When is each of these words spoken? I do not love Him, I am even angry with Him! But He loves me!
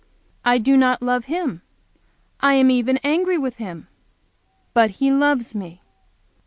I 0.43 0.57
do 0.57 0.77
not 0.77 1.03
love 1.03 1.25
Him, 1.25 1.61
I 2.39 2.55
am 2.55 2.71
even 2.71 2.97
angry 3.03 3.37
with 3.37 3.57
Him! 3.57 3.87
But 4.73 4.89
He 4.97 5.11
loves 5.11 5.53
me! 5.53 5.83